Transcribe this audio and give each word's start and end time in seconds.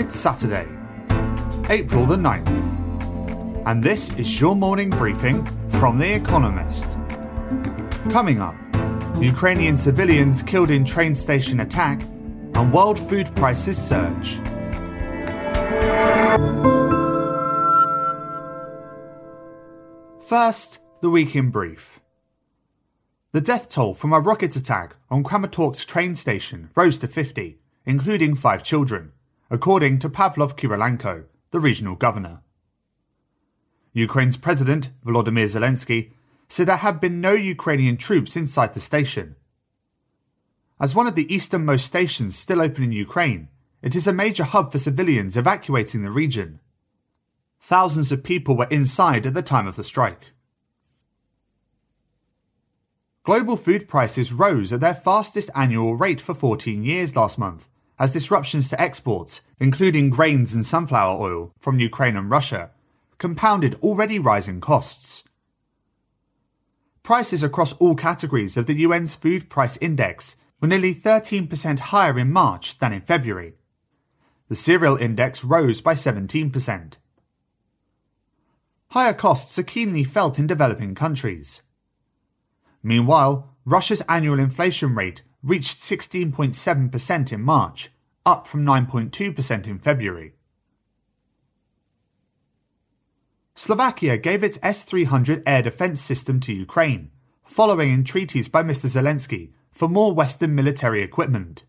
It's 0.00 0.18
Saturday, 0.18 0.66
April 1.68 2.06
the 2.06 2.16
9th, 2.16 3.66
and 3.66 3.84
this 3.84 4.18
is 4.18 4.40
your 4.40 4.56
morning 4.56 4.88
briefing 4.88 5.44
from 5.68 5.98
The 5.98 6.14
Economist. 6.14 6.98
Coming 8.10 8.40
up, 8.40 8.54
Ukrainian 9.20 9.76
civilians 9.76 10.42
killed 10.42 10.70
in 10.70 10.86
train 10.86 11.14
station 11.14 11.60
attack 11.60 12.00
and 12.00 12.72
world 12.72 12.98
food 12.98 13.28
prices 13.36 13.76
surge. 13.76 14.38
First, 20.26 20.78
the 21.02 21.10
week 21.10 21.36
in 21.36 21.50
brief. 21.50 22.00
The 23.32 23.42
death 23.42 23.68
toll 23.68 23.92
from 23.92 24.14
a 24.14 24.20
rocket 24.20 24.56
attack 24.56 24.96
on 25.10 25.22
Kramatorsk 25.22 25.86
train 25.86 26.14
station 26.16 26.70
rose 26.74 26.98
to 27.00 27.06
50, 27.06 27.60
including 27.84 28.34
five 28.34 28.64
children, 28.64 29.12
according 29.50 29.98
to 29.98 30.08
Pavlo 30.08 30.46
Kyrylenko, 30.46 31.24
the 31.50 31.58
regional 31.58 31.96
governor. 31.96 32.40
Ukraine's 33.92 34.36
president, 34.36 34.90
Volodymyr 35.04 35.44
Zelensky, 35.44 36.12
said 36.46 36.68
there 36.68 36.76
had 36.76 37.00
been 37.00 37.20
no 37.20 37.32
Ukrainian 37.32 37.96
troops 37.96 38.36
inside 38.36 38.74
the 38.74 38.80
station. 38.80 39.34
As 40.80 40.94
one 40.94 41.08
of 41.08 41.16
the 41.16 41.32
easternmost 41.34 41.84
stations 41.84 42.38
still 42.38 42.62
open 42.62 42.84
in 42.84 42.92
Ukraine, 42.92 43.48
it 43.82 43.96
is 43.96 44.06
a 44.06 44.12
major 44.12 44.44
hub 44.44 44.70
for 44.70 44.78
civilians 44.78 45.36
evacuating 45.36 46.04
the 46.04 46.12
region. 46.12 46.60
Thousands 47.60 48.12
of 48.12 48.22
people 48.22 48.56
were 48.56 48.68
inside 48.70 49.26
at 49.26 49.34
the 49.34 49.42
time 49.42 49.66
of 49.66 49.74
the 49.74 49.84
strike. 49.84 50.32
Global 53.24 53.56
food 53.56 53.88
prices 53.88 54.32
rose 54.32 54.72
at 54.72 54.80
their 54.80 54.94
fastest 54.94 55.50
annual 55.54 55.96
rate 55.96 56.20
for 56.20 56.34
14 56.34 56.84
years 56.84 57.16
last 57.16 57.38
month, 57.38 57.68
as 58.00 58.14
disruptions 58.14 58.70
to 58.70 58.80
exports, 58.80 59.52
including 59.60 60.08
grains 60.08 60.54
and 60.54 60.64
sunflower 60.64 61.20
oil 61.20 61.52
from 61.60 61.78
Ukraine 61.78 62.16
and 62.16 62.30
Russia, 62.30 62.70
compounded 63.18 63.74
already 63.82 64.18
rising 64.18 64.58
costs. 64.58 65.28
Prices 67.02 67.42
across 67.42 67.74
all 67.74 67.94
categories 67.94 68.56
of 68.56 68.66
the 68.66 68.84
UN's 68.84 69.14
Food 69.14 69.50
Price 69.50 69.76
Index 69.76 70.42
were 70.60 70.68
nearly 70.68 70.94
13% 70.94 71.78
higher 71.78 72.18
in 72.18 72.32
March 72.32 72.78
than 72.78 72.94
in 72.94 73.02
February. 73.02 73.54
The 74.48 74.54
cereal 74.54 74.96
index 74.96 75.44
rose 75.44 75.82
by 75.82 75.92
17%. 75.92 76.96
Higher 78.90 79.14
costs 79.14 79.58
are 79.58 79.62
keenly 79.62 80.04
felt 80.04 80.38
in 80.38 80.46
developing 80.46 80.94
countries. 80.94 81.62
Meanwhile, 82.82 83.54
Russia's 83.66 84.02
annual 84.08 84.38
inflation 84.38 84.94
rate 84.94 85.22
reached 85.42 85.76
16.7% 85.76 87.32
in 87.32 87.40
March, 87.40 87.90
up 88.26 88.46
from 88.46 88.64
9.2% 88.64 89.66
in 89.66 89.78
February. 89.78 90.34
Slovakia 93.54 94.16
gave 94.16 94.42
its 94.42 94.58
S 94.62 94.84
300 94.84 95.42
air 95.46 95.62
defense 95.62 96.00
system 96.00 96.40
to 96.40 96.52
Ukraine, 96.52 97.10
following 97.44 97.92
entreaties 97.92 98.48
by 98.48 98.62
Mr. 98.62 98.86
Zelensky 98.86 99.50
for 99.70 99.88
more 99.88 100.14
Western 100.14 100.54
military 100.54 101.02
equipment. 101.02 101.64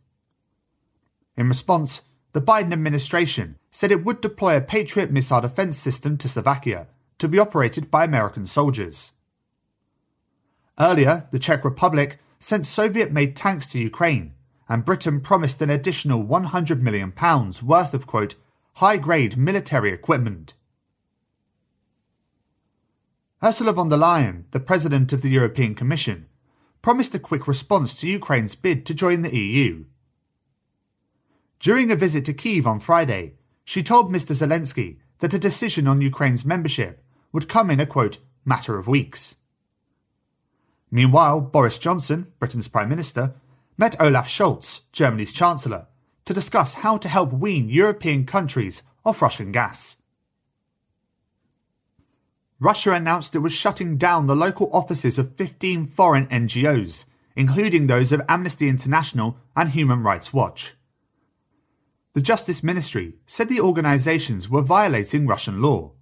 In 1.35 1.47
response, 1.47 2.09
the 2.33 2.41
Biden 2.41 2.72
administration 2.72 3.58
said 3.72 3.91
it 3.91 4.06
would 4.06 4.22
deploy 4.22 4.56
a 4.56 4.61
Patriot 4.61 5.11
missile 5.11 5.41
defense 5.41 5.78
system 5.78 6.17
to 6.17 6.30
Slovakia 6.30 6.88
to 7.17 7.28
be 7.28 7.39
operated 7.39 7.91
by 7.91 8.03
American 8.03 8.45
soldiers. 8.45 9.13
Earlier, 10.80 11.28
the 11.31 11.39
Czech 11.39 11.66
Republic 11.66 12.19
sent 12.44 12.66
Soviet 12.66 13.11
made 13.11 13.36
tanks 13.36 13.67
to 13.67 13.80
Ukraine, 13.80 14.34
and 14.67 14.86
Britain 14.86 15.22
promised 15.22 15.61
an 15.61 15.70
additional 15.70 16.23
£100 16.23 16.81
million 16.81 17.14
worth 17.64 17.94
of, 17.94 18.08
quote, 18.08 18.36
high 18.75 18.97
grade 18.97 19.38
military 19.38 19.92
equipment. 19.92 20.53
Ursula 23.44 23.74
von 23.74 23.90
der 23.90 23.97
Leyen, 23.97 24.46
the 24.52 24.59
President 24.59 25.12
of 25.13 25.22
the 25.22 25.29
European 25.29 25.75
Commission, 25.75 26.28
promised 26.81 27.13
a 27.13 27.19
quick 27.19 27.47
response 27.47 28.00
to 28.00 28.09
Ukraine's 28.09 28.56
bid 28.56 28.85
to 28.85 28.94
join 28.94 29.22
the 29.22 29.35
EU. 29.35 29.85
During 31.59 31.91
a 31.91 31.96
visit 31.96 32.25
to 32.25 32.34
Kiev 32.34 32.66
on 32.66 32.79
Friday, 32.79 33.34
she 33.63 33.84
told 33.84 34.12
Mr. 34.12 34.34
Zelensky 34.34 34.97
that 35.19 35.34
a 35.34 35.40
decision 35.40 35.88
on 35.88 36.02
Ukraine's 36.02 36.46
membership 36.46 37.03
would 37.31 37.47
come 37.47 37.69
in 37.69 37.79
a 37.79 37.85
quote, 37.85 38.18
matter 38.46 38.78
of 38.78 38.88
weeks. 38.88 39.41
Meanwhile, 40.91 41.41
Boris 41.41 41.79
Johnson, 41.79 42.28
Britain's 42.38 42.68
Prime 42.68 42.90
Minister, 42.90 43.34
met 43.78 44.00
Olaf 44.02 44.28
Scholz, 44.28 44.91
Germany's 44.91 45.31
Chancellor, 45.31 45.88
to 46.25 46.34
discuss 46.34 46.75
how 46.75 46.97
to 46.97 47.07
help 47.07 47.31
wean 47.31 47.69
European 47.69 48.25
countries 48.25 48.84
off 49.06 49.22
Russian 49.22 49.52
gas. 49.52 50.03
Russia 52.59 52.91
announced 52.91 53.35
it 53.35 53.40
was 53.40 53.56
shutting 53.56 53.97
down 53.97 54.28
the 54.28 54.35
local 54.35 54.69
offices 54.72 55.18
of 55.18 55.35
15 55.35 55.88
foreign 55.88 56.28
NGOs, 56.28 57.06
including 57.35 57.88
those 57.88 58.12
of 58.12 58.22
Amnesty 58.29 58.69
International 58.69 59.38
and 59.56 59.69
Human 59.69 60.03
Rights 60.03 60.31
Watch. 60.31 60.75
The 62.13 62.22
Justice 62.22 62.62
Ministry 62.62 63.16
said 63.25 63.47
the 63.50 63.62
organizations 63.62 64.50
were 64.50 64.62
violating 64.62 65.25
Russian 65.25 65.62
law. 65.62 65.94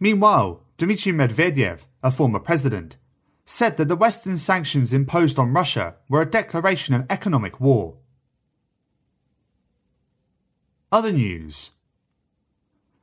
Meanwhile, 0.00 0.62
Dmitry 0.76 1.12
Medvedev, 1.12 1.86
a 2.02 2.10
former 2.10 2.40
president, 2.40 2.96
said 3.48 3.78
that 3.78 3.88
the 3.88 3.96
Western 3.96 4.36
sanctions 4.36 4.92
imposed 4.92 5.38
on 5.38 5.54
Russia 5.54 5.96
were 6.06 6.20
a 6.20 6.26
declaration 6.26 6.94
of 6.94 7.06
economic 7.08 7.58
war. 7.58 7.96
Other 10.92 11.10
news. 11.10 11.70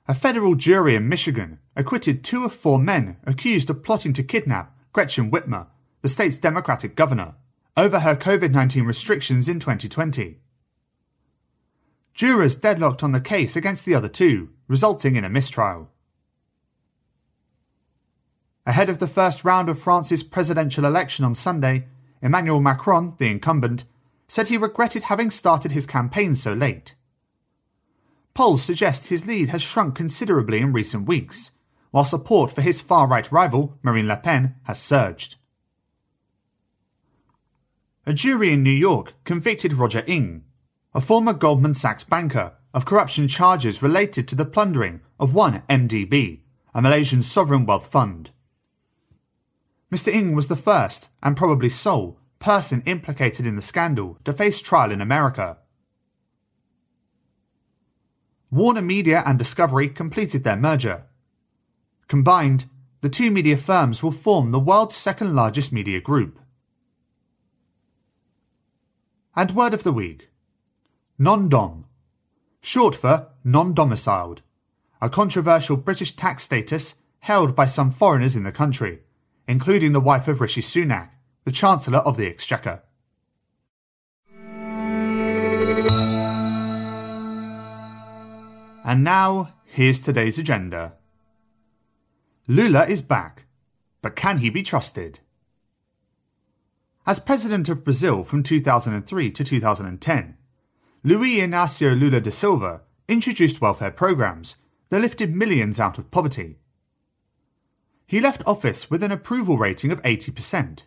A 0.08 0.14
federal 0.14 0.54
jury 0.54 0.94
in 0.94 1.10
Michigan 1.10 1.58
acquitted 1.76 2.24
two 2.24 2.46
of 2.46 2.54
four 2.54 2.78
men 2.78 3.18
accused 3.26 3.72
of 3.72 3.84
plotting 3.84 4.14
to 4.14 4.24
kidnap 4.24 4.72
Gretchen 4.94 5.32
Whitmer, 5.32 5.66
the 6.04 6.10
state's 6.10 6.38
Democratic 6.38 6.96
governor, 6.96 7.34
over 7.76 8.02
her 8.02 8.16
COVID 8.16 8.52
19 8.52 8.84
restrictions 8.84 9.50
in 9.50 9.60
2020. 9.60 10.38
Jurors 12.14 12.56
deadlocked 12.56 13.02
on 13.02 13.14
the 13.14 13.20
case 13.20 13.56
against 13.56 13.84
the 13.84 13.96
other 13.96 14.08
two, 14.08 14.50
resulting 14.68 15.16
in 15.16 15.26
a 15.26 15.30
mistrial. 15.30 15.90
Ahead 18.66 18.90
of 18.90 19.00
the 19.00 19.08
first 19.08 19.46
round 19.46 19.70
of 19.70 19.78
France's 19.78 20.24
presidential 20.24 20.86
election 20.86 21.24
on 21.24 21.36
Sunday, 21.36 21.88
Emmanuel 22.22 22.60
Macron, 22.60 23.16
the 23.20 23.30
incumbent, 23.30 23.84
said 24.28 24.48
he 24.48 24.58
regretted 24.58 25.04
having 25.04 25.30
started 25.30 25.72
his 25.72 25.86
campaign 25.86 26.34
so 26.34 26.54
late. 26.54 26.96
Polls 28.34 28.64
suggest 28.64 29.10
his 29.10 29.28
lead 29.28 29.50
has 29.50 29.62
shrunk 29.62 29.96
considerably 29.96 30.60
in 30.60 30.74
recent 30.74 31.08
weeks, 31.08 31.60
while 31.92 32.04
support 32.04 32.52
for 32.52 32.62
his 32.62 32.82
far 32.82 33.08
right 33.08 33.32
rival, 33.32 33.78
Marine 33.84 34.08
Le 34.08 34.18
Pen, 34.18 34.56
has 34.64 34.82
surged. 34.82 35.36
A 38.06 38.14
jury 38.14 38.52
in 38.52 38.64
New 38.64 38.72
York 38.72 39.14
convicted 39.24 39.74
Roger 39.74 40.04
Ng, 40.08 40.44
a 40.94 41.02
former 41.02 41.34
Goldman 41.34 41.74
Sachs 41.74 42.04
banker, 42.04 42.54
of 42.74 42.86
corruption 42.86 43.28
charges 43.28 43.82
related 43.82 44.28
to 44.28 44.36
the 44.36 44.44
plundering 44.44 45.02
of 45.20 45.32
1MDB, 45.32 46.42
a 46.74 46.82
Malaysian 46.82 47.22
sovereign 47.22 47.66
wealth 47.66 47.90
fund. 47.90 48.32
Mr. 49.92 50.14
Ng 50.14 50.34
was 50.34 50.48
the 50.48 50.56
first, 50.56 51.10
and 51.22 51.38
probably 51.38 51.70
sole, 51.70 52.20
person 52.40 52.82
implicated 52.86 53.46
in 53.46 53.56
the 53.56 53.62
scandal 53.62 54.18
to 54.24 54.34
face 54.34 54.62
trial 54.62 54.92
in 54.92 55.02
America. 55.02 55.58
Warner 58.52 58.82
Media 58.82 59.24
and 59.26 59.38
Discovery 59.38 59.90
completed 59.90 60.44
their 60.44 60.56
merger. 60.56 61.06
Combined, 62.08 62.66
the 63.02 63.10
two 63.10 63.30
media 63.30 63.58
firms 63.58 64.02
will 64.02 64.12
form 64.12 64.52
the 64.52 64.60
world's 64.60 64.96
second 64.96 65.36
largest 65.36 65.72
media 65.72 66.02
group. 66.02 66.40
And 69.36 69.52
word 69.52 69.74
of 69.74 69.84
the 69.84 69.92
week 69.92 70.30
non 71.18 71.50
dom, 71.50 71.86
short 72.62 72.96
for 72.96 73.30
non 73.44 73.74
domiciled, 73.74 74.42
a 75.02 75.10
controversial 75.10 75.78
British 75.78 76.16
tax 76.16 76.44
status 76.44 77.04
held 77.20 77.56
by 77.56 77.66
some 77.66 77.92
foreigners 77.92 78.36
in 78.36 78.44
the 78.44 78.52
country 78.52 79.02
including 79.48 79.94
the 79.94 80.00
wife 80.00 80.28
of 80.28 80.42
Rishi 80.42 80.62
Sunak, 80.62 81.10
the 81.44 81.52
Chancellor 81.52 82.00
of 82.00 82.18
the 82.18 82.28
Exchequer. 82.28 82.82
And 88.88 89.04
now, 89.04 89.54
here's 89.66 90.00
today's 90.00 90.38
agenda. 90.38 90.94
Lula 92.48 92.86
is 92.86 93.02
back, 93.02 93.46
but 94.02 94.16
can 94.16 94.38
he 94.38 94.50
be 94.52 94.62
trusted? 94.62 95.20
As 97.08 97.20
President 97.20 97.70
of 97.70 97.84
Brazil 97.84 98.24
from 98.24 98.44
2003 98.44 99.32
to 99.32 99.44
2010, 99.44 100.38
Luiz 101.04 101.44
Inácio 101.44 102.00
Lula 102.00 102.20
da 102.20 102.32
Silva 102.32 102.82
introduced 103.08 103.62
welfare 103.62 103.92
programs 103.92 104.58
that 104.90 105.02
lifted 105.02 105.36
millions 105.36 105.80
out 105.80 105.98
of 105.98 106.10
poverty 106.10 106.58
he 108.08 108.22
left 108.22 108.44
office 108.46 108.90
with 108.90 109.04
an 109.04 109.12
approval 109.12 109.58
rating 109.58 109.92
of 109.92 110.02
80%. 110.04 110.84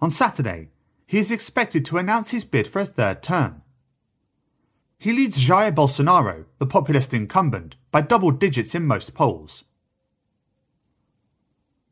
On 0.00 0.10
Saturday, 0.10 0.70
he 1.06 1.18
is 1.18 1.30
expected 1.30 1.84
to 1.86 1.98
announce 1.98 2.30
his 2.30 2.44
bid 2.44 2.66
for 2.66 2.80
a 2.80 2.84
third 2.84 3.22
term. 3.22 3.62
he 4.98 5.12
leads 5.12 5.46
Jair 5.46 5.74
Bolsonaro, 5.74 6.46
the 6.58 6.66
populist 6.66 7.12
incumbent, 7.12 7.76
by 7.90 8.00
double 8.00 8.30
digits 8.30 8.74
in 8.74 8.86
most 8.86 9.14
polls. 9.14 9.64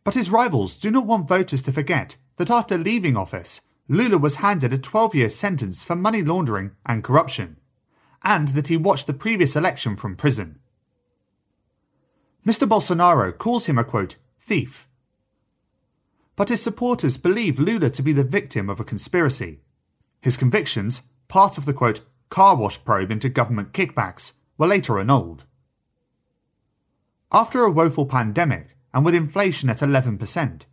But 0.04 0.14
his 0.14 0.30
rivals 0.30 0.78
do 0.78 0.90
not 0.90 1.06
want 1.06 1.28
voters 1.28 1.62
to 1.62 1.72
forget 1.72 2.16
that 2.36 2.50
after 2.50 2.76
leaving 2.76 3.16
office, 3.16 3.72
Lula 3.88 4.18
was 4.18 4.36
handed 4.36 4.72
a 4.72 4.78
12 4.78 5.14
year 5.14 5.28
sentence 5.28 5.84
for 5.84 5.96
money 5.96 6.22
laundering 6.22 6.72
and 6.86 7.04
corruption, 7.04 7.58
and 8.22 8.48
that 8.48 8.68
he 8.68 8.76
watched 8.76 9.06
the 9.06 9.14
previous 9.14 9.56
election 9.56 9.96
from 9.96 10.16
prison. 10.16 10.60
Mr. 12.46 12.68
Bolsonaro 12.68 13.36
calls 13.36 13.66
him 13.66 13.78
a 13.78 13.84
quote, 13.84 14.16
thief. 14.38 14.86
But 16.36 16.50
his 16.50 16.62
supporters 16.62 17.16
believe 17.16 17.58
Lula 17.58 17.88
to 17.90 18.02
be 18.02 18.12
the 18.12 18.24
victim 18.24 18.68
of 18.68 18.80
a 18.80 18.84
conspiracy. 18.84 19.60
His 20.20 20.36
convictions, 20.36 21.12
part 21.28 21.56
of 21.56 21.64
the 21.64 21.72
quote, 21.72 22.02
car 22.28 22.56
wash 22.56 22.84
probe 22.84 23.10
into 23.10 23.28
government 23.28 23.72
kickbacks, 23.72 24.40
were 24.58 24.66
later 24.66 24.98
annulled. 24.98 25.44
After 27.32 27.60
a 27.60 27.70
woeful 27.70 28.06
pandemic, 28.06 28.76
and 28.92 29.04
with 29.04 29.14
inflation 29.14 29.70
at 29.70 29.78
11%, 29.78 30.66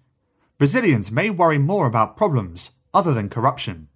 Brazilians 0.57 1.11
may 1.11 1.29
worry 1.29 1.57
more 1.57 1.87
about 1.87 2.17
problems 2.17 2.79
other 2.93 3.13
than 3.13 3.29
corruption. 3.29 3.87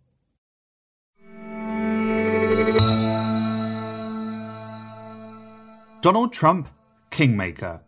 Donald 6.02 6.32
Trump, 6.34 6.70
Kingmaker. 7.16 7.80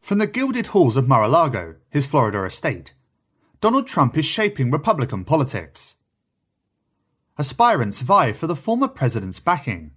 From 0.00 0.18
the 0.18 0.28
gilded 0.28 0.68
halls 0.68 0.96
of 0.96 1.08
Mar 1.08 1.24
a 1.24 1.28
Lago, 1.28 1.74
his 1.90 2.06
Florida 2.06 2.44
estate, 2.44 2.94
Donald 3.60 3.88
Trump 3.88 4.16
is 4.16 4.24
shaping 4.24 4.70
Republican 4.70 5.24
politics. 5.24 5.96
Aspirants 7.36 8.00
vie 8.00 8.32
for 8.32 8.46
the 8.46 8.54
former 8.54 8.86
president's 8.86 9.40
backing. 9.40 9.90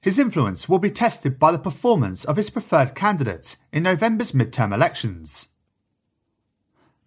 His 0.00 0.18
influence 0.18 0.68
will 0.68 0.80
be 0.80 0.90
tested 0.90 1.38
by 1.38 1.52
the 1.52 1.60
performance 1.60 2.24
of 2.24 2.38
his 2.38 2.50
preferred 2.50 2.96
candidates 2.96 3.62
in 3.72 3.84
November's 3.84 4.32
midterm 4.32 4.74
elections. 4.74 5.54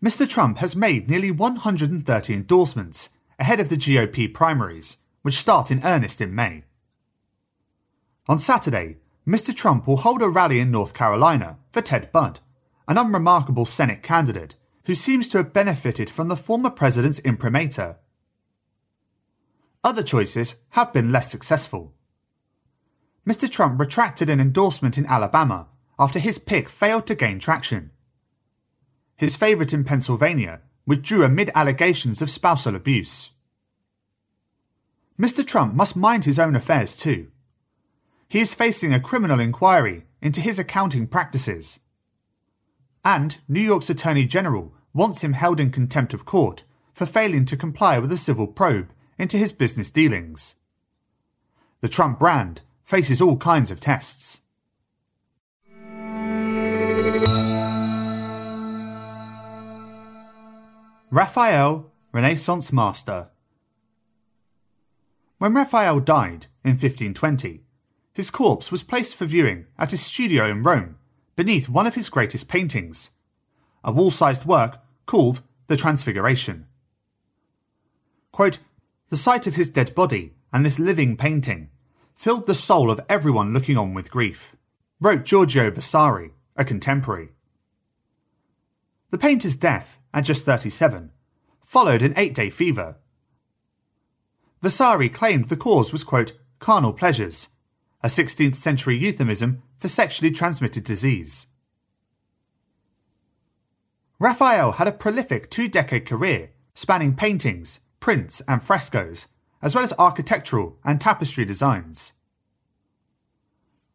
Mr. 0.01 0.25
Trump 0.25 0.59
has 0.59 0.77
made 0.77 1.09
nearly 1.09 1.29
130 1.29 2.33
endorsements 2.33 3.17
ahead 3.37 3.59
of 3.59 3.67
the 3.67 3.75
GOP 3.75 4.33
primaries, 4.33 5.03
which 5.23 5.35
start 5.35 5.71
in 5.71 5.83
earnest 5.83 6.21
in 6.21 6.33
May. 6.33 6.63
On 8.29 8.37
Saturday, 8.37 8.97
Mr. 9.25 9.55
Trump 9.55 9.87
will 9.87 9.97
hold 9.97 10.21
a 10.21 10.29
rally 10.29 10.59
in 10.59 10.69
North 10.69 10.93
Carolina 10.93 11.59
for 11.71 11.81
Ted 11.81 12.11
Budd, 12.11 12.41
an 12.87 12.97
unremarkable 12.97 13.65
Senate 13.65 14.03
candidate 14.03 14.55
who 14.85 14.95
seems 14.95 15.29
to 15.29 15.37
have 15.37 15.53
benefited 15.53 16.09
from 16.09 16.27
the 16.27 16.35
former 16.35 16.69
president's 16.69 17.19
imprimatur. 17.19 17.97
Other 19.83 20.03
choices 20.03 20.63
have 20.71 20.91
been 20.91 21.11
less 21.11 21.31
successful. 21.31 21.93
Mr. 23.25 23.49
Trump 23.49 23.79
retracted 23.79 24.29
an 24.29 24.39
endorsement 24.39 24.97
in 24.97 25.05
Alabama 25.05 25.67
after 25.99 26.19
his 26.19 26.39
pick 26.39 26.69
failed 26.69 27.05
to 27.07 27.15
gain 27.15 27.39
traction. 27.39 27.91
His 29.15 29.35
favourite 29.35 29.73
in 29.73 29.83
Pennsylvania 29.83 30.61
withdrew 30.85 31.23
amid 31.23 31.51
allegations 31.55 32.21
of 32.21 32.29
spousal 32.29 32.75
abuse. 32.75 33.31
Mr. 35.19 35.45
Trump 35.45 35.73
must 35.73 35.97
mind 35.97 36.25
his 36.25 36.39
own 36.39 36.55
affairs 36.55 36.97
too. 36.97 37.27
He 38.29 38.39
is 38.39 38.53
facing 38.53 38.93
a 38.93 38.99
criminal 38.99 39.39
inquiry 39.39 40.03
into 40.21 40.41
his 40.41 40.59
accounting 40.59 41.07
practices. 41.07 41.85
And 43.05 43.37
New 43.47 43.61
York's 43.61 43.89
Attorney 43.89 44.25
General 44.25 44.73
wants 44.93 45.21
him 45.21 45.33
held 45.33 45.59
in 45.59 45.71
contempt 45.71 46.13
of 46.13 46.25
court 46.25 46.63
for 46.93 47.05
failing 47.05 47.45
to 47.45 47.55
comply 47.55 47.99
with 47.99 48.11
a 48.11 48.17
civil 48.17 48.47
probe 48.47 48.91
into 49.17 49.37
his 49.37 49.53
business 49.53 49.89
dealings. 49.89 50.57
The 51.79 51.87
Trump 51.87 52.19
brand 52.19 52.63
faces 52.83 53.21
all 53.21 53.37
kinds 53.37 53.71
of 53.71 53.79
tests. 53.79 54.41
Raphael, 61.09 61.93
Renaissance 62.11 62.73
master. 62.73 63.29
When 65.37 65.53
Raphael 65.53 66.01
died 66.01 66.47
in 66.63 66.71
1520, 66.71 67.61
his 68.17 68.31
corpse 68.31 68.71
was 68.71 68.81
placed 68.81 69.15
for 69.15 69.25
viewing 69.25 69.67
at 69.77 69.91
his 69.91 70.03
studio 70.03 70.45
in 70.49 70.63
Rome 70.63 70.95
beneath 71.35 71.69
one 71.69 71.85
of 71.85 71.93
his 71.93 72.09
greatest 72.09 72.49
paintings, 72.49 73.19
a 73.83 73.91
wall 73.91 74.09
sized 74.09 74.43
work 74.43 74.81
called 75.05 75.41
The 75.67 75.77
Transfiguration. 75.77 76.65
Quote, 78.31 78.57
the 79.09 79.17
sight 79.17 79.45
of 79.45 79.53
his 79.53 79.69
dead 79.69 79.93
body 79.93 80.33
and 80.51 80.65
this 80.65 80.79
living 80.79 81.15
painting 81.15 81.69
filled 82.15 82.47
the 82.47 82.55
soul 82.55 82.89
of 82.89 82.99
everyone 83.07 83.53
looking 83.53 83.77
on 83.77 83.93
with 83.93 84.09
grief, 84.09 84.55
wrote 84.99 85.23
Giorgio 85.23 85.69
Vasari, 85.69 86.31
a 86.55 86.65
contemporary. 86.65 87.29
The 89.11 89.19
painter's 89.19 89.55
death, 89.55 89.99
at 90.11 90.25
just 90.25 90.43
37, 90.43 91.11
followed 91.61 92.01
an 92.01 92.15
eight 92.17 92.33
day 92.33 92.49
fever. 92.49 92.97
Vasari 94.63 95.07
claimed 95.07 95.49
the 95.49 95.55
cause 95.55 95.91
was, 95.91 96.03
quote, 96.03 96.33
carnal 96.57 96.93
pleasures 96.93 97.49
a 98.03 98.07
16th 98.07 98.55
century 98.55 98.95
euphemism 98.97 99.63
for 99.77 99.87
sexually 99.87 100.31
transmitted 100.31 100.83
disease. 100.83 101.53
Raphael 104.19 104.73
had 104.73 104.87
a 104.87 104.91
prolific 104.91 105.49
two 105.49 105.67
decade 105.67 106.05
career 106.05 106.51
spanning 106.73 107.15
paintings, 107.15 107.89
prints, 107.99 108.41
and 108.47 108.61
frescoes, 108.61 109.27
as 109.61 109.73
well 109.73 109.83
as 109.83 109.93
architectural 109.97 110.77
and 110.85 111.01
tapestry 111.01 111.43
designs. 111.43 112.19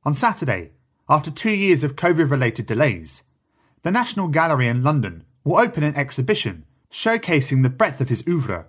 On 0.04 0.12
Saturday, 0.12 0.72
after 1.08 1.31
two 1.31 1.52
years 1.52 1.84
of 1.84 1.94
COVID 1.94 2.28
related 2.28 2.66
delays, 2.66 3.31
the 3.82 3.93
National 3.93 4.26
Gallery 4.26 4.66
in 4.66 4.82
London 4.82 5.25
will 5.44 5.58
open 5.58 5.84
an 5.84 5.96
exhibition 5.96 6.64
showcasing 6.90 7.62
the 7.62 7.70
breadth 7.70 8.00
of 8.00 8.08
his 8.08 8.26
oeuvre. 8.28 8.66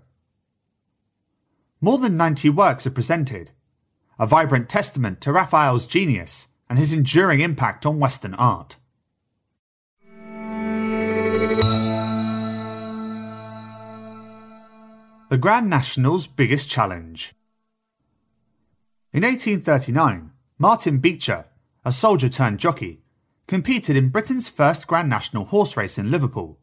More 1.82 1.98
than 1.98 2.16
90 2.16 2.50
works 2.52 2.88
are 2.88 2.92
presented, 2.92 3.52
a 4.20 4.28
vibrant 4.28 4.70
testament 4.70 5.22
to 5.22 5.32
Raphael's 5.32 5.88
genius 5.88 6.56
and 6.70 6.78
his 6.78 6.94
enduring 6.94 7.40
impact 7.40 7.86
on 7.86 8.00
Western 8.00 8.34
art. 8.36 8.78
The 15.30 15.38
Grand 15.40 15.70
National's 15.70 16.28
biggest 16.28 16.70
challenge. 16.70 17.34
In 19.12 19.24
1839, 19.24 20.32
Martin 20.60 21.00
Beecher, 21.00 21.46
a 21.84 21.92
soldier 21.92 22.30
turned 22.30 22.60
jockey, 22.60 23.02
competed 23.48 23.98
in 23.98 24.10
Britain's 24.10 24.48
first 24.48 24.88
Grand 24.88 25.10
National 25.10 25.46
horse 25.46 25.76
race 25.76 25.98
in 25.98 26.12
Liverpool. 26.12 26.60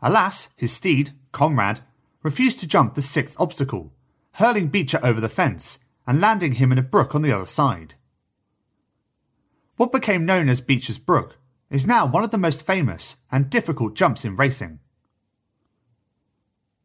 Alas, 0.00 0.54
his 0.56 0.72
steed, 0.72 1.10
Comrade, 1.30 1.80
refused 2.22 2.58
to 2.60 2.68
jump 2.68 2.94
the 2.94 3.02
sixth 3.02 3.38
obstacle, 3.38 3.92
hurling 4.34 4.68
Beecher 4.68 4.98
over 5.02 5.20
the 5.20 5.28
fence 5.28 5.89
and 6.10 6.20
landing 6.20 6.54
him 6.54 6.72
in 6.72 6.78
a 6.78 6.82
brook 6.82 7.14
on 7.14 7.22
the 7.22 7.30
other 7.30 7.46
side. 7.46 7.94
What 9.76 9.92
became 9.92 10.26
known 10.26 10.48
as 10.48 10.60
Beecher's 10.60 10.98
Brook 10.98 11.38
is 11.70 11.86
now 11.86 12.04
one 12.04 12.24
of 12.24 12.32
the 12.32 12.36
most 12.36 12.66
famous 12.66 13.24
and 13.30 13.48
difficult 13.48 13.94
jumps 13.94 14.24
in 14.24 14.34
racing. 14.34 14.80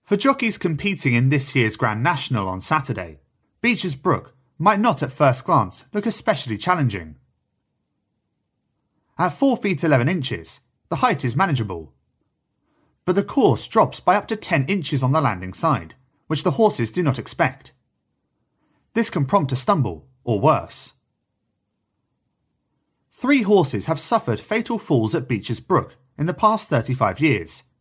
For 0.03 0.15
jockeys 0.15 0.59
competing 0.59 1.15
in 1.15 1.29
this 1.29 1.55
year's 1.55 1.75
Grand 1.75 2.03
National 2.03 2.47
on 2.47 2.61
Saturday, 2.61 3.17
Beecher's 3.61 3.95
Brook 3.95 4.35
might 4.59 4.79
not 4.79 5.01
at 5.01 5.11
first 5.11 5.43
glance 5.43 5.89
look 5.91 6.05
especially 6.05 6.59
challenging. 6.59 7.15
At 9.17 9.29
4 9.29 9.57
feet 9.57 9.83
11 9.83 10.07
inches, 10.07 10.67
the 10.89 10.97
height 10.97 11.25
is 11.25 11.35
manageable. 11.35 11.95
But 13.05 13.15
the 13.15 13.23
course 13.23 13.67
drops 13.67 13.99
by 13.99 14.17
up 14.17 14.27
to 14.27 14.35
10 14.35 14.65
inches 14.65 15.01
on 15.01 15.13
the 15.13 15.21
landing 15.21 15.53
side, 15.53 15.95
which 16.27 16.43
the 16.43 16.51
horses 16.61 16.91
do 16.91 17.01
not 17.01 17.17
expect. 17.17 17.71
This 18.95 19.09
can 19.09 19.25
prompt 19.25 19.51
a 19.51 19.57
stumble, 19.57 20.07
or 20.23 20.39
worse. 20.39 20.93
Three 23.11 23.43
horses 23.43 23.85
have 23.87 23.99
suffered 23.99 24.39
fatal 24.39 24.79
falls 24.79 25.13
at 25.13 25.27
Beecher's 25.27 25.59
Brook 25.59 25.97
in 26.17 26.25
the 26.27 26.33
past 26.33 26.69
35 26.69 27.19
years, 27.19 27.73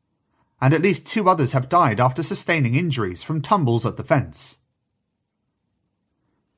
and 0.60 0.74
at 0.74 0.82
least 0.82 1.06
two 1.06 1.28
others 1.28 1.52
have 1.52 1.68
died 1.68 2.00
after 2.00 2.22
sustaining 2.22 2.74
injuries 2.74 3.22
from 3.22 3.40
tumbles 3.40 3.86
at 3.86 3.96
the 3.96 4.02
fence. 4.02 4.64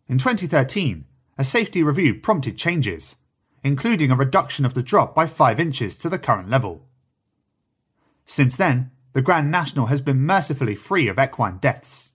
In 0.09 0.17
2013, 0.17 1.05
a 1.37 1.45
safety 1.45 1.83
review 1.83 2.15
prompted 2.15 2.57
changes, 2.57 3.17
including 3.63 4.11
a 4.11 4.17
reduction 4.17 4.65
of 4.65 4.73
the 4.73 4.83
drop 4.83 5.15
by 5.15 5.27
5 5.27 5.61
inches 5.61 5.99
to 5.99 6.09
the 6.09 6.19
current 6.19 6.49
level. 6.49 6.89
Since 8.25 8.57
then, 8.57 8.91
the 9.13 9.23
Grand 9.23 9.51
National 9.51 9.87
has 9.87 10.01
been 10.01 10.21
mercifully 10.21 10.77
free 10.77 11.09
of 11.09 11.19
equine 11.19 11.59
deaths. 11.59 12.15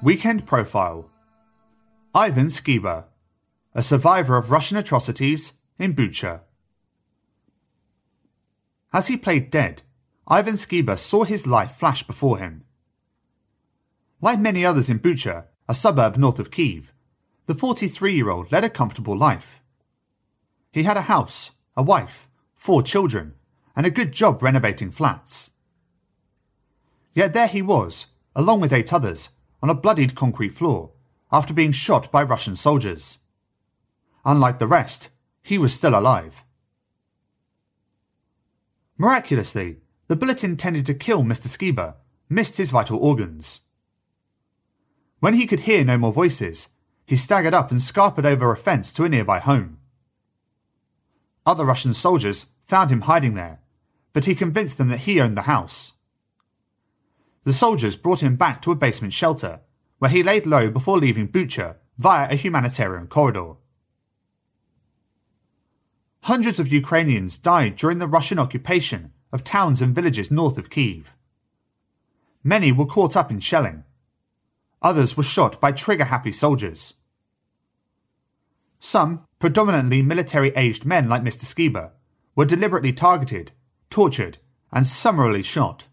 Weekend 0.00 0.46
Profile 0.46 1.10
Ivan 2.14 2.46
Skiba, 2.46 3.06
a 3.74 3.82
survivor 3.82 4.36
of 4.36 4.52
Russian 4.52 4.76
atrocities 4.76 5.62
in 5.76 5.92
Bucha. 5.92 6.42
As 8.92 9.08
he 9.08 9.16
played 9.16 9.50
dead, 9.50 9.82
Ivan 10.28 10.54
Skiba 10.54 10.96
saw 10.96 11.24
his 11.24 11.48
life 11.48 11.72
flash 11.72 12.04
before 12.04 12.38
him. 12.38 12.62
Like 14.20 14.38
many 14.38 14.64
others 14.64 14.88
in 14.88 15.00
Bucha, 15.00 15.46
a 15.68 15.74
suburb 15.74 16.16
north 16.16 16.38
of 16.38 16.52
Kiev, 16.52 16.92
the 17.46 17.54
43 17.54 18.14
year 18.14 18.30
old 18.30 18.52
led 18.52 18.62
a 18.62 18.70
comfortable 18.70 19.16
life. 19.16 19.60
He 20.70 20.84
had 20.84 20.96
a 20.96 21.10
house, 21.12 21.58
a 21.76 21.82
wife, 21.82 22.28
four 22.54 22.84
children, 22.84 23.34
and 23.74 23.84
a 23.84 23.90
good 23.90 24.12
job 24.12 24.44
renovating 24.44 24.92
flats. 24.92 25.54
Yet 27.14 27.34
there 27.34 27.48
he 27.48 27.62
was, 27.62 28.14
along 28.36 28.60
with 28.60 28.72
eight 28.72 28.92
others, 28.92 29.30
on 29.62 29.70
a 29.70 29.74
bloodied 29.74 30.14
concrete 30.14 30.52
floor, 30.52 30.92
after 31.30 31.52
being 31.52 31.72
shot 31.72 32.10
by 32.10 32.22
Russian 32.22 32.56
soldiers. 32.56 33.18
Unlike 34.24 34.58
the 34.58 34.66
rest, 34.66 35.10
he 35.42 35.58
was 35.58 35.74
still 35.74 35.98
alive. 35.98 36.44
Miraculously, 38.96 39.78
the 40.08 40.16
bullet 40.16 40.42
intended 40.42 40.86
to 40.86 40.94
kill 40.94 41.22
Mr. 41.22 41.46
Skiba 41.46 41.96
missed 42.28 42.56
his 42.56 42.70
vital 42.70 42.98
organs. 42.98 43.62
When 45.20 45.34
he 45.34 45.46
could 45.46 45.60
hear 45.60 45.84
no 45.84 45.98
more 45.98 46.12
voices, 46.12 46.76
he 47.06 47.16
staggered 47.16 47.54
up 47.54 47.70
and 47.70 47.80
scarpered 47.80 48.24
over 48.24 48.52
a 48.52 48.56
fence 48.56 48.92
to 48.92 49.04
a 49.04 49.08
nearby 49.08 49.38
home. 49.38 49.78
Other 51.46 51.64
Russian 51.64 51.94
soldiers 51.94 52.54
found 52.62 52.90
him 52.90 53.02
hiding 53.02 53.34
there, 53.34 53.60
but 54.12 54.26
he 54.26 54.34
convinced 54.34 54.78
them 54.78 54.88
that 54.88 55.00
he 55.00 55.20
owned 55.20 55.36
the 55.36 55.42
house. 55.42 55.94
The 57.44 57.52
soldiers 57.52 57.96
brought 57.96 58.22
him 58.22 58.36
back 58.36 58.60
to 58.62 58.72
a 58.72 58.76
basement 58.76 59.12
shelter, 59.12 59.60
where 59.98 60.10
he 60.10 60.22
laid 60.22 60.46
low 60.46 60.70
before 60.70 60.98
leaving 60.98 61.28
Bucha 61.28 61.76
via 61.96 62.30
a 62.30 62.34
humanitarian 62.34 63.06
corridor. 63.06 63.54
Hundreds 66.22 66.60
of 66.60 66.72
Ukrainians 66.72 67.38
died 67.38 67.76
during 67.76 67.98
the 67.98 68.06
Russian 68.06 68.38
occupation 68.38 69.12
of 69.32 69.44
towns 69.44 69.80
and 69.80 69.94
villages 69.94 70.30
north 70.30 70.58
of 70.58 70.70
Kiev. 70.70 71.16
Many 72.44 72.70
were 72.72 72.86
caught 72.86 73.16
up 73.16 73.30
in 73.30 73.40
shelling. 73.40 73.84
Others 74.82 75.16
were 75.16 75.22
shot 75.22 75.60
by 75.60 75.72
trigger 75.72 76.04
happy 76.04 76.30
soldiers. 76.30 76.94
Some, 78.78 79.24
predominantly 79.38 80.02
military 80.02 80.50
aged 80.50 80.84
men 80.86 81.08
like 81.08 81.22
Mr. 81.22 81.44
Skiba, 81.44 81.92
were 82.36 82.44
deliberately 82.44 82.92
targeted, 82.92 83.50
tortured, 83.90 84.38
and 84.70 84.86
summarily 84.86 85.42
shot. 85.42 85.87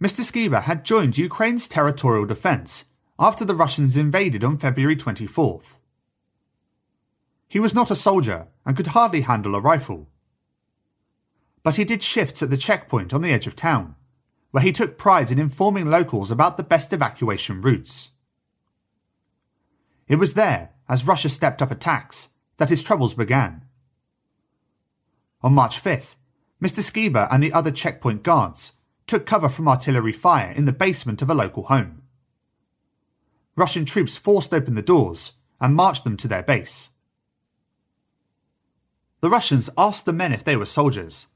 Mr. 0.00 0.20
Skiba 0.20 0.62
had 0.62 0.84
joined 0.84 1.18
Ukraine's 1.18 1.66
territorial 1.66 2.24
defence 2.24 2.92
after 3.18 3.44
the 3.44 3.54
Russians 3.54 3.96
invaded 3.96 4.44
on 4.44 4.56
February 4.56 4.94
24th. 4.94 5.78
He 7.48 7.58
was 7.58 7.74
not 7.74 7.90
a 7.90 7.96
soldier 7.96 8.46
and 8.64 8.76
could 8.76 8.88
hardly 8.88 9.22
handle 9.22 9.56
a 9.56 9.60
rifle. 9.60 10.08
But 11.64 11.76
he 11.76 11.84
did 11.84 12.02
shifts 12.02 12.42
at 12.42 12.50
the 12.50 12.56
checkpoint 12.56 13.12
on 13.12 13.22
the 13.22 13.32
edge 13.32 13.48
of 13.48 13.56
town, 13.56 13.96
where 14.52 14.62
he 14.62 14.70
took 14.70 14.98
pride 14.98 15.32
in 15.32 15.38
informing 15.40 15.86
locals 15.86 16.30
about 16.30 16.56
the 16.56 16.62
best 16.62 16.92
evacuation 16.92 17.60
routes. 17.60 18.10
It 20.06 20.16
was 20.16 20.34
there, 20.34 20.74
as 20.88 21.08
Russia 21.08 21.28
stepped 21.28 21.60
up 21.60 21.72
attacks, 21.72 22.34
that 22.58 22.70
his 22.70 22.84
troubles 22.84 23.14
began. 23.14 23.62
On 25.42 25.52
March 25.52 25.82
5th, 25.82 26.16
Mr. 26.62 26.80
Skiba 26.80 27.26
and 27.32 27.42
the 27.42 27.52
other 27.52 27.72
checkpoint 27.72 28.22
guards 28.22 28.77
took 29.08 29.26
cover 29.26 29.48
from 29.48 29.66
artillery 29.66 30.12
fire 30.12 30.52
in 30.52 30.66
the 30.66 30.72
basement 30.72 31.22
of 31.22 31.30
a 31.30 31.34
local 31.34 31.64
home. 31.64 32.02
Russian 33.56 33.84
troops 33.84 34.16
forced 34.16 34.54
open 34.54 34.74
the 34.74 34.82
doors 34.82 35.38
and 35.60 35.74
marched 35.74 36.04
them 36.04 36.16
to 36.18 36.28
their 36.28 36.42
base. 36.42 36.90
The 39.20 39.30
Russians 39.30 39.68
asked 39.76 40.04
the 40.04 40.12
men 40.12 40.32
if 40.32 40.44
they 40.44 40.54
were 40.54 40.66
soldiers. 40.66 41.28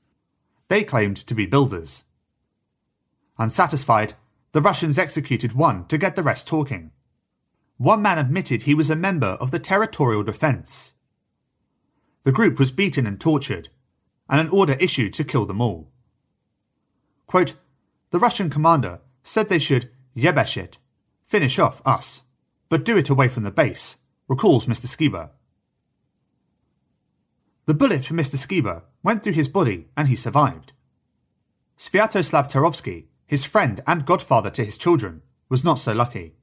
They 0.69 0.85
claimed 0.85 1.17
to 1.17 1.35
be 1.35 1.47
builders. 1.47 2.05
Unsatisfied, 3.39 4.15
the 4.53 4.61
Russians 4.61 4.99
executed 4.99 5.55
one 5.55 5.87
to 5.87 5.99
get 5.99 6.15
the 6.15 6.23
rest 6.23 6.47
talking. 6.47 6.93
One 7.79 8.03
man 8.03 8.19
admitted 8.19 8.63
he 8.63 8.75
was 8.75 8.91
a 8.91 8.95
member 8.95 9.39
of 9.41 9.51
the 9.51 9.59
Territorial 9.59 10.23
Defence. 10.23 10.93
The 12.23 12.31
group 12.31 12.59
was 12.59 12.71
beaten 12.71 13.07
and 13.07 13.21
tortured, 13.21 13.71
and 14.29 14.41
an 14.41 14.49
order 14.51 14.77
issued 14.79 15.13
to 15.15 15.25
kill 15.25 15.47
them 15.47 15.61
all. 15.61 15.91
Quote, 17.27 17.55
the 18.13 18.19
Russian 18.19 18.51
commander 18.51 19.01
said 19.23 19.49
they 19.49 19.59
should 19.59 19.91
yebeshit, 20.15 20.77
finish 21.25 21.59
off 21.59 21.81
us, 21.87 22.29
but 22.69 22.85
do 22.85 22.97
it 22.97 23.09
away 23.09 23.27
from 23.27 23.43
the 23.43 23.51
base, 23.51 23.97
recalls 24.29 24.67
Mr. 24.67 24.87
Skiba. 24.87 25.31
The 27.65 27.75
bullet 27.75 28.05
from 28.05 28.19
Mr. 28.19 28.37
Skiba 28.37 28.83
went 29.03 29.23
through 29.23 29.33
his 29.33 29.49
body 29.49 29.89
and 29.97 30.09
he 30.09 30.15
survived. 30.15 30.73
Sviatoslav 31.79 32.51
Turovsky, 32.53 33.07
his 33.27 33.45
friend 33.45 33.81
and 33.87 34.05
godfather 34.05 34.51
to 34.51 34.65
his 34.65 34.77
children, 34.77 35.23
was 35.49 35.65
not 35.65 35.79
so 35.79 35.95
lucky. 35.95 36.35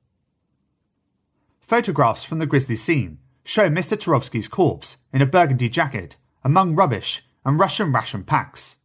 Photographs 1.61 2.25
from 2.25 2.39
the 2.39 2.47
grisly 2.47 2.75
scene 2.75 3.19
show 3.45 3.69
Mr. 3.69 3.95
Turovsky's 3.95 4.47
corpse 4.47 5.05
in 5.13 5.21
a 5.21 5.27
burgundy 5.27 5.69
jacket 5.69 6.17
among 6.43 6.75
rubbish 6.75 7.21
and 7.45 7.59
Russian 7.59 7.91
ration 7.91 8.23
packs. 8.23 8.77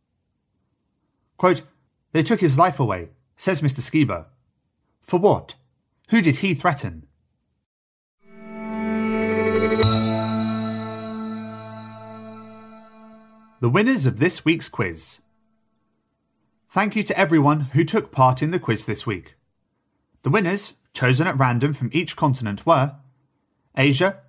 Quote, 1.38 1.62
they 2.14 2.22
took 2.22 2.38
his 2.38 2.56
life 2.56 2.78
away, 2.78 3.08
says 3.36 3.60
Mr. 3.60 3.80
Skiba. 3.80 4.26
For 5.02 5.18
what? 5.18 5.56
Who 6.10 6.22
did 6.22 6.36
he 6.36 6.54
threaten? 6.54 7.08
The 13.60 13.68
winners 13.68 14.06
of 14.06 14.20
this 14.20 14.44
week's 14.44 14.68
quiz. 14.68 15.22
Thank 16.68 16.94
you 16.94 17.02
to 17.02 17.18
everyone 17.18 17.60
who 17.72 17.82
took 17.82 18.12
part 18.12 18.42
in 18.42 18.52
the 18.52 18.60
quiz 18.60 18.86
this 18.86 19.04
week. 19.04 19.34
The 20.22 20.30
winners, 20.30 20.74
chosen 20.92 21.26
at 21.26 21.38
random 21.38 21.72
from 21.72 21.90
each 21.92 22.14
continent, 22.14 22.64
were 22.64 22.94
Asia, 23.76 24.20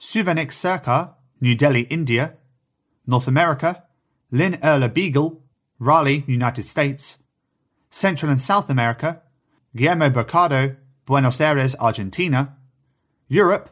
Suvanik 0.00 0.50
Sarkar, 0.50 1.14
New 1.40 1.54
Delhi, 1.54 1.82
India, 1.82 2.34
North 3.06 3.28
America, 3.28 3.84
Lynn 4.32 4.54
Erla 4.54 4.92
Beagle, 4.92 5.40
Raleigh, 5.78 6.24
United 6.26 6.64
States, 6.64 7.22
Central 7.90 8.30
and 8.30 8.40
South 8.40 8.68
America, 8.70 9.22
Guillermo 9.74 10.10
Bercado, 10.10 10.76
Buenos 11.06 11.40
Aires, 11.40 11.74
Argentina, 11.80 12.56
Europe, 13.28 13.70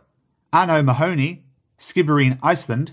Anno 0.52 0.82
Mahoney, 0.82 1.44
Skibbereen, 1.78 2.38
Ireland, 2.42 2.92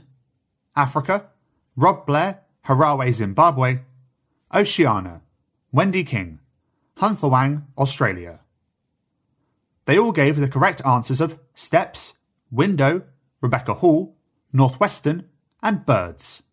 Africa, 0.75 1.29
Rob 1.75 2.05
Blair, 2.05 2.41
Harare, 2.65 3.11
Zimbabwe, 3.11 3.79
Oceania, 4.53 5.21
Wendy 5.71 6.03
King, 6.03 6.39
Hunthawang, 6.97 7.63
Australia. 7.77 8.39
They 9.85 9.97
all 9.97 10.11
gave 10.11 10.37
the 10.37 10.47
correct 10.47 10.85
answers 10.85 11.19
of 11.19 11.39
steps, 11.53 12.19
window, 12.51 13.03
Rebecca 13.41 13.75
Hall, 13.75 14.15
Northwestern, 14.53 15.29
and 15.61 15.85
birds. 15.85 16.43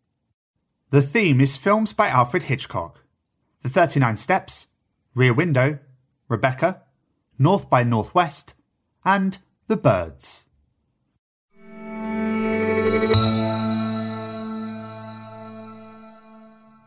The 0.91 1.03
theme 1.03 1.41
is 1.41 1.57
films 1.57 1.93
by 1.93 2.09
Alfred 2.09 2.45
Hitchcock. 2.45 3.00
The 3.63 3.69
39 3.69 4.17
Steps, 4.17 4.69
Rear 5.15 5.35
Window, 5.35 5.81
Rebecca, 6.29 6.83
North 7.39 7.69
by 7.69 7.83
Northwest, 7.83 8.55
and 9.05 9.37
The 9.67 9.77
Birds. 9.77 10.49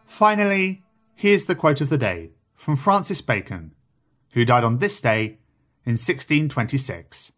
Finally, 0.05 0.83
here's 1.13 1.45
the 1.45 1.53
quote 1.53 1.79
of 1.79 1.89
the 1.89 1.97
day 1.97 2.31
from 2.55 2.75
Francis 2.75 3.21
Bacon, 3.21 3.75
who 4.31 4.43
died 4.43 4.63
on 4.63 4.77
this 4.77 4.99
day 4.99 5.37
in 5.85 5.93
1626. 5.93 7.33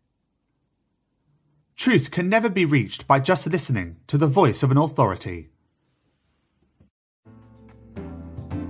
Truth 1.76 2.12
can 2.12 2.30
never 2.30 2.50
be 2.50 2.64
reached 2.64 3.06
by 3.06 3.20
just 3.20 3.52
listening 3.52 3.98
to 4.08 4.18
the 4.18 4.28
voice 4.28 4.64
of 4.64 4.72
an 4.72 4.78
authority. 4.78 5.50